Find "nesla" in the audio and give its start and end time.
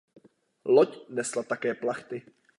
1.09-1.43